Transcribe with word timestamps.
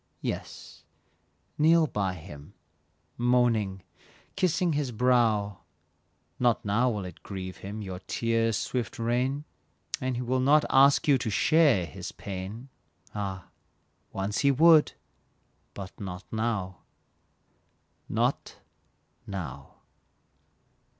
Yes, 0.21 0.83
kneel 1.59 1.85
by 1.85 2.15
him, 2.15 2.55
moaning, 3.17 3.83
kissing 4.35 4.73
his 4.73 4.91
brow, 4.91 5.59
Not 6.39 6.65
now 6.65 6.89
will 6.89 7.05
it 7.05 7.21
grieve 7.21 7.57
him, 7.57 7.83
your 7.83 7.99
tears' 8.07 8.57
swift 8.57 8.97
rain, 8.97 9.45
And 10.01 10.15
he 10.15 10.23
will 10.23 10.39
not 10.39 10.65
ask 10.71 11.07
you 11.07 11.19
to 11.19 11.29
share 11.29 11.87
your 11.93 12.03
pain; 12.17 12.69
Ah! 13.13 13.49
Once 14.11 14.39
he 14.39 14.49
would, 14.49 14.93
but 15.75 15.91
not 15.99 16.23
now 16.33 16.79
not 18.09 18.57
now. 19.27 19.81